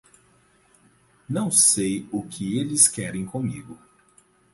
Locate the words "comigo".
3.23-3.77